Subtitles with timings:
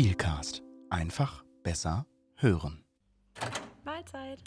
[0.00, 0.62] Peelcast.
[0.90, 2.06] Einfach besser
[2.36, 2.84] hören.
[3.84, 4.38] Mahlzeit.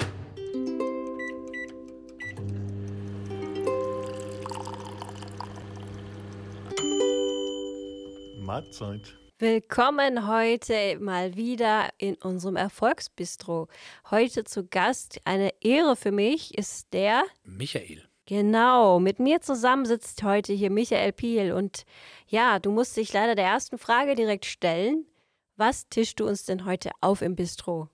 [8.39, 9.17] Mahlzeit.
[9.39, 13.67] Willkommen heute mal wieder in unserem Erfolgsbistro.
[14.09, 17.25] Heute zu Gast, eine Ehre für mich, ist der.
[17.43, 18.07] Michael.
[18.25, 21.51] Genau, mit mir zusammen sitzt heute hier Michael Piel.
[21.51, 21.83] Und
[22.27, 25.07] ja, du musst dich leider der ersten Frage direkt stellen.
[25.61, 27.87] Was tischst du uns denn heute auf im Bistro?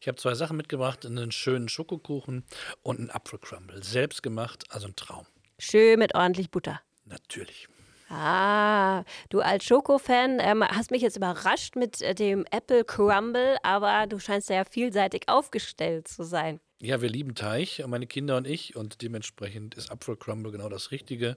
[0.00, 2.44] Ich habe zwei Sachen mitgebracht: einen schönen Schokokuchen
[2.84, 3.82] und einen Apfelcrumble.
[3.82, 5.26] Selbst gemacht, also ein Traum.
[5.58, 6.80] Schön mit ordentlich Butter.
[7.06, 7.66] Natürlich.
[8.08, 14.06] Ah, du als Schoko-Fan ähm, hast mich jetzt überrascht mit äh, dem Apple Crumble, aber
[14.06, 16.60] du scheinst ja vielseitig aufgestellt zu sein.
[16.78, 21.36] Ja, wir lieben Teig, meine Kinder und ich, und dementsprechend ist Apfelcrumble genau das Richtige.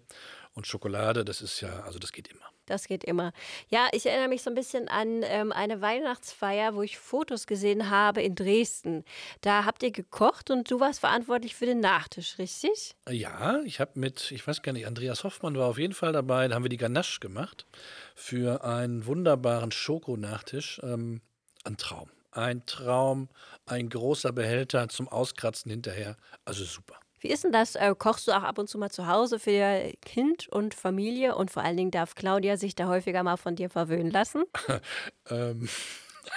[0.54, 2.46] Und Schokolade, das ist ja, also das geht immer.
[2.72, 3.34] Das geht immer.
[3.68, 7.90] Ja, ich erinnere mich so ein bisschen an ähm, eine Weihnachtsfeier, wo ich Fotos gesehen
[7.90, 9.04] habe in Dresden.
[9.42, 12.96] Da habt ihr gekocht und du warst verantwortlich für den Nachtisch, richtig?
[13.10, 16.48] Ja, ich habe mit, ich weiß gar nicht, Andreas Hoffmann war auf jeden Fall dabei.
[16.48, 17.66] Da haben wir die Ganache gemacht
[18.16, 20.80] für einen wunderbaren Schokonachtisch.
[20.82, 21.20] Ähm,
[21.66, 22.10] ein Traum.
[22.32, 23.28] Ein Traum,
[23.66, 26.16] ein großer Behälter zum Auskratzen hinterher.
[26.46, 27.01] Also super.
[27.22, 27.76] Wie ist denn das?
[27.76, 31.36] Äh, kochst du auch ab und zu mal zu Hause für Kind und Familie?
[31.36, 34.44] Und vor allen Dingen darf Claudia sich da häufiger mal von dir verwöhnen lassen?
[35.30, 35.70] ähm.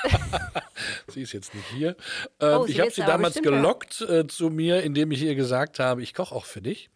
[1.09, 1.97] sie ist jetzt nicht hier.
[2.41, 6.03] Ähm, Oh, ich habe sie damals gelockt äh, zu mir, indem ich ihr gesagt habe,
[6.03, 6.91] ich koche auch für dich.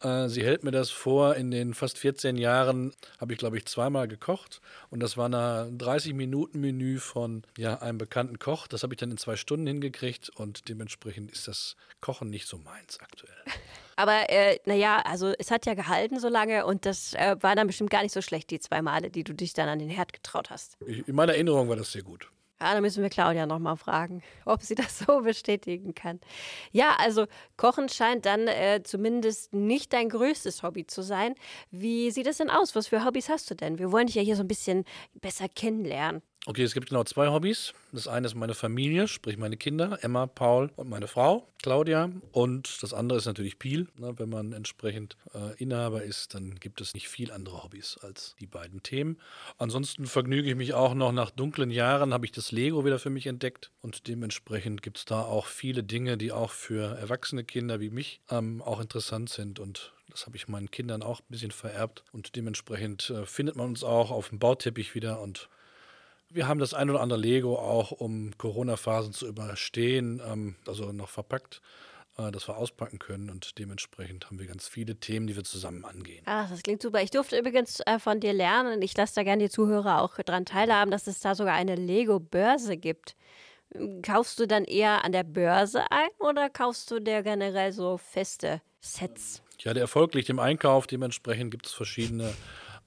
[0.00, 1.36] Äh, sie hält mir das vor.
[1.36, 4.60] In den fast 14 Jahren habe ich, glaube ich, zweimal gekocht.
[4.90, 8.66] Und das war ein 30-Minuten-Menü von ja, einem bekannten Koch.
[8.66, 10.30] Das habe ich dann in zwei Stunden hingekriegt.
[10.30, 13.34] Und dementsprechend ist das Kochen nicht so meins aktuell.
[13.96, 17.66] Aber äh, naja, also es hat ja gehalten so lange und das äh, war dann
[17.66, 20.12] bestimmt gar nicht so schlecht, die zwei Male, die du dich dann an den Herd
[20.12, 20.76] getraut hast.
[20.86, 22.30] Ich, in meiner Erinnerung war das sehr gut.
[22.62, 26.20] Ja, da müssen wir Claudia nochmal fragen, ob sie das so bestätigen kann.
[26.70, 27.26] Ja, also
[27.56, 31.34] Kochen scheint dann äh, zumindest nicht dein größtes Hobby zu sein.
[31.72, 32.76] Wie sieht es denn aus?
[32.76, 33.80] Was für Hobbys hast du denn?
[33.80, 34.84] Wir wollen dich ja hier so ein bisschen
[35.20, 36.22] besser kennenlernen.
[36.44, 37.72] Okay, es gibt genau zwei Hobbys.
[37.92, 42.10] Das eine ist meine Familie, sprich meine Kinder, Emma, Paul und meine Frau, Claudia.
[42.32, 43.86] Und das andere ist natürlich Piel.
[43.96, 48.34] Ne, wenn man entsprechend äh, Inhaber ist, dann gibt es nicht viel andere Hobbys als
[48.40, 49.18] die beiden Themen.
[49.58, 53.10] Ansonsten vergnüge ich mich auch noch nach dunklen Jahren, habe ich das Lego wieder für
[53.10, 53.70] mich entdeckt.
[53.80, 58.20] Und dementsprechend gibt es da auch viele Dinge, die auch für erwachsene Kinder wie mich
[58.30, 59.60] ähm, auch interessant sind.
[59.60, 62.02] Und das habe ich meinen Kindern auch ein bisschen vererbt.
[62.10, 65.48] Und dementsprechend äh, findet man uns auch auf dem Bauteppich wieder und
[66.34, 71.08] wir haben das ein oder andere Lego auch, um Corona-Phasen zu überstehen, ähm, also noch
[71.08, 71.60] verpackt,
[72.18, 73.30] äh, dass wir auspacken können.
[73.30, 76.22] Und dementsprechend haben wir ganz viele Themen, die wir zusammen angehen.
[76.26, 77.02] Ach, das klingt super.
[77.02, 78.82] Ich durfte übrigens äh, von dir lernen.
[78.82, 82.76] Ich lasse da gerne die Zuhörer auch dran teilhaben, dass es da sogar eine Lego-Börse
[82.76, 83.16] gibt.
[84.02, 88.60] Kaufst du dann eher an der Börse ein oder kaufst du dir generell so feste
[88.80, 89.42] Sets?
[89.60, 90.86] Ja, der Erfolg liegt im Einkauf.
[90.86, 92.34] Dementsprechend gibt es verschiedene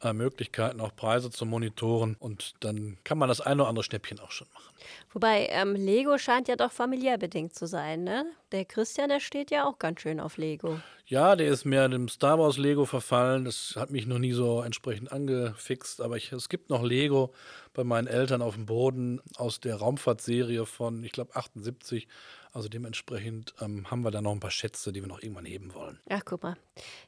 [0.06, 2.16] äh, Möglichkeiten, auch Preise zu monitoren.
[2.20, 4.74] Und dann kann man das ein oder andere Schnäppchen auch schon machen.
[5.14, 8.26] Wobei ähm, Lego scheint ja doch familiär bedingt zu sein, ne?
[8.52, 10.80] Der Christian, der steht ja auch ganz schön auf Lego.
[11.08, 13.46] Ja, der ist mehr dem Star Wars Lego verfallen.
[13.46, 16.02] Das hat mich noch nie so entsprechend angefixt.
[16.02, 17.34] Aber ich, es gibt noch Lego
[17.74, 22.08] bei meinen Eltern auf dem Boden aus der Raumfahrtserie von, ich glaube, 78.
[22.54, 25.74] Also dementsprechend ähm, haben wir da noch ein paar Schätze, die wir noch irgendwann heben
[25.74, 26.00] wollen.
[26.10, 26.56] Ach, guck mal.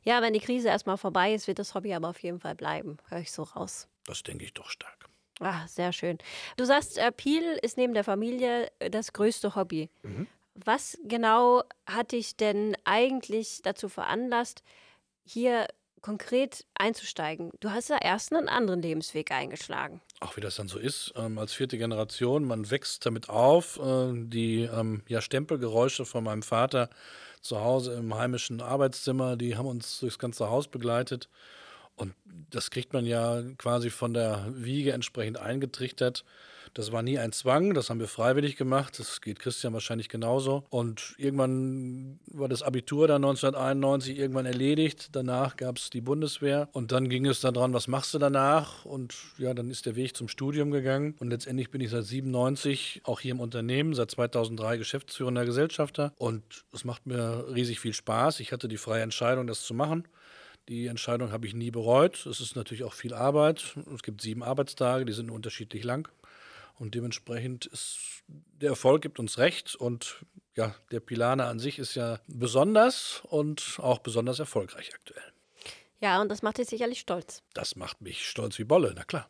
[0.03, 2.97] Ja, wenn die Krise erstmal vorbei ist, wird das Hobby aber auf jeden Fall bleiben.
[3.09, 3.88] Höre ich so raus.
[4.06, 5.08] Das denke ich doch stark.
[5.40, 6.18] Ah, sehr schön.
[6.58, 9.90] Du sagst, äh, Peel ist neben der Familie äh, das größte Hobby.
[10.66, 14.63] Was genau hat dich denn eigentlich dazu veranlasst,
[15.23, 15.68] hier
[16.01, 17.51] konkret einzusteigen?
[17.59, 20.01] Du hast ja erst einen anderen Lebensweg eingeschlagen.
[20.19, 23.78] Auch wie das dann so ist, ähm, als vierte Generation, man wächst damit auf.
[23.78, 26.90] Äh, die ähm, ja, Stempelgeräusche von meinem Vater
[27.41, 31.29] zu Hause im heimischen Arbeitszimmer, die haben uns durchs ganze Haus begleitet.
[31.97, 32.14] Und
[32.49, 36.23] das kriegt man ja quasi von der Wiege entsprechend eingetrichtert.
[36.73, 38.99] Das war nie ein Zwang, das haben wir freiwillig gemacht.
[38.99, 40.64] Das geht Christian wahrscheinlich genauso.
[40.70, 45.09] Und irgendwann war das Abitur dann 1991 irgendwann erledigt.
[45.14, 46.70] Danach gab es die Bundeswehr.
[46.73, 48.85] Und dann ging es daran, was machst du danach?
[48.85, 51.16] Und ja, dann ist der Weg zum Studium gegangen.
[51.20, 56.14] Und letztendlich bin ich seit 97 auch hier im Unternehmen, seit 2003 geschäftsführender Gesellschafter.
[56.17, 58.40] Und es macht mir riesig viel Spaß.
[58.40, 60.08] Ich hatte die freie Entscheidung, das zu machen.
[60.67, 62.25] Die Entscheidung habe ich nie bereut.
[62.25, 63.78] Es ist natürlich auch viel Arbeit.
[63.93, 66.09] Es gibt sieben Arbeitstage, die sind unterschiedlich lang.
[66.75, 69.75] Und dementsprechend ist der Erfolg gibt uns recht.
[69.75, 70.25] Und
[70.55, 75.34] ja, der Pilaner an sich ist ja besonders und auch besonders erfolgreich aktuell.
[76.02, 77.41] Ja, und das macht dich sicherlich stolz.
[77.53, 79.29] Das macht mich stolz wie Bolle, na klar.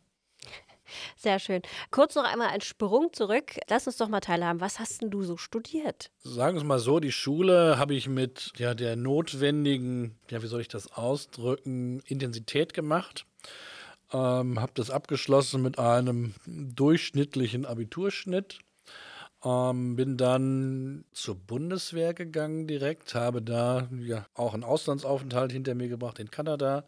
[1.16, 1.62] Sehr schön.
[1.92, 3.54] Kurz noch einmal ein Sprung zurück.
[3.70, 4.62] Lass uns doch mal teilhaben.
[4.62, 6.12] Was hast denn du so studiert?
[6.24, 10.48] Sagen wir es mal so, die Schule habe ich mit ja, der notwendigen, ja, wie
[10.48, 13.26] soll ich das ausdrücken, Intensität gemacht.
[14.14, 18.60] Ähm, habe das abgeschlossen mit einem durchschnittlichen Abiturschnitt.
[19.44, 25.90] Ähm, bin dann zur Bundeswehr gegangen direkt, habe da ja auch einen Auslandsaufenthalt hinter mir
[25.90, 26.86] gebracht in Kanada.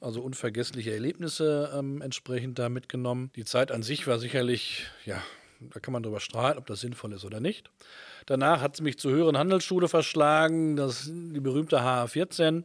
[0.00, 3.30] Also unvergessliche Erlebnisse ähm, entsprechend da mitgenommen.
[3.34, 5.22] Die Zeit an sich war sicherlich, ja,
[5.60, 7.70] da kann man drüber streiten, ob das sinnvoll ist oder nicht.
[8.26, 12.64] Danach hat es mich zur höheren Handelsschule verschlagen, das die berühmte HA14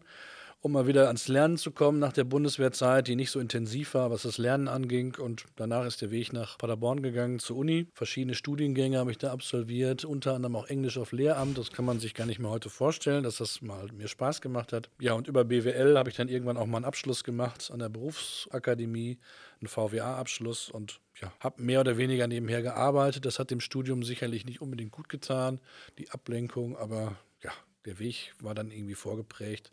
[0.62, 4.12] um mal wieder ans Lernen zu kommen nach der Bundeswehrzeit, die nicht so intensiv war,
[4.12, 5.16] was das Lernen anging.
[5.16, 7.88] Und danach ist der Weg nach Paderborn gegangen zur Uni.
[7.96, 11.58] Verschiedene Studiengänge habe ich da absolviert, unter anderem auch Englisch auf Lehramt.
[11.58, 14.72] Das kann man sich gar nicht mehr heute vorstellen, dass das mal mir Spaß gemacht
[14.72, 14.92] hat.
[15.00, 17.90] Ja, und über BWL habe ich dann irgendwann auch mal einen Abschluss gemacht an der
[17.90, 19.18] Berufsakademie,
[19.62, 23.25] einen VWA-Abschluss und ja, habe mehr oder weniger nebenher gearbeitet.
[23.25, 25.60] Das hat dem Studium sicherlich nicht unbedingt gut getan,
[25.98, 27.52] die Ablenkung, aber ja,
[27.86, 29.72] der Weg war dann irgendwie vorgeprägt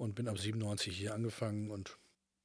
[0.00, 1.98] und bin ab 97 hier angefangen und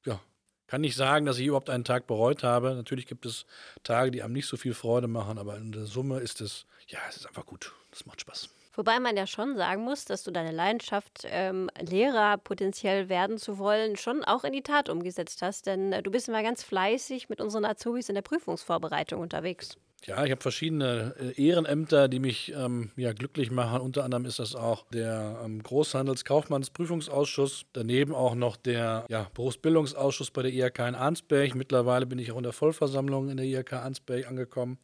[0.06, 0.20] ja,
[0.68, 2.76] kann nicht sagen, dass ich überhaupt einen Tag bereut habe.
[2.76, 3.46] Natürlich gibt es
[3.84, 7.00] Tage, die einem nicht so viel Freude machen, aber in der Summe ist es, ja,
[7.10, 7.74] es ist einfach gut.
[7.92, 8.50] Das macht Spaß.
[8.76, 13.58] Wobei man ja schon sagen muss, dass du deine Leidenschaft, ähm, Lehrer potenziell werden zu
[13.58, 15.66] wollen, schon auch in die Tat umgesetzt hast.
[15.66, 19.78] Denn äh, du bist immer ganz fleißig mit unseren Azubis in der Prüfungsvorbereitung unterwegs.
[20.06, 23.82] Ja, ich habe verschiedene äh, Ehrenämter, die mich ähm, ja, glücklich machen.
[23.82, 27.66] Unter anderem ist das auch der ähm, Großhandelskaufmannsprüfungsausschuss.
[27.74, 31.56] Daneben auch noch der ja, Berufsbildungsausschuss bei der IHK in Arnsberg.
[31.56, 34.78] Mittlerweile bin ich auch in der Vollversammlung in der IHK Arnsberg angekommen.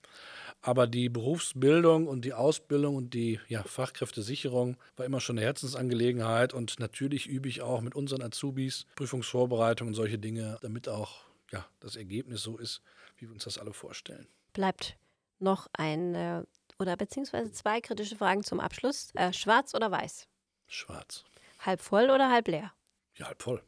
[0.62, 6.54] Aber die Berufsbildung und die Ausbildung und die ja, Fachkräftesicherung war immer schon eine Herzensangelegenheit.
[6.54, 11.66] Und natürlich übe ich auch mit unseren Azubis Prüfungsvorbereitung und solche Dinge, damit auch ja,
[11.80, 12.82] das Ergebnis so ist,
[13.18, 14.28] wie wir uns das alle vorstellen.
[14.54, 14.98] Bleibt
[15.40, 16.46] noch ein
[16.82, 19.12] oder beziehungsweise zwei kritische Fragen zum Abschluss.
[19.16, 20.28] Äh, schwarz oder weiß?
[20.68, 21.24] Schwarz.
[21.60, 22.74] Halb voll oder halb leer?
[23.16, 23.62] Ja, halb voll.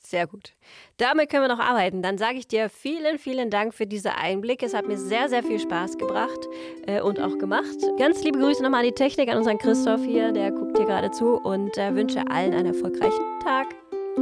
[0.00, 0.54] Sehr gut.
[0.96, 2.02] Damit können wir noch arbeiten.
[2.02, 4.64] Dann sage ich dir vielen, vielen Dank für diese Einblicke.
[4.64, 6.38] Es hat mir sehr, sehr viel Spaß gebracht
[6.86, 7.76] äh, und auch gemacht.
[7.98, 11.10] Ganz liebe Grüße nochmal an die Technik, an unseren Christoph hier, der guckt hier gerade
[11.10, 13.74] zu und äh, wünsche allen einen erfolgreichen Tag.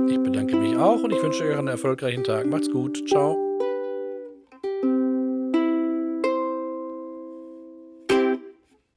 [0.08, 2.46] Ich bedanke mich auch und ich wünsche euch einen erfolgreichen Tag.
[2.46, 3.08] Macht's gut.
[3.08, 3.45] Ciao.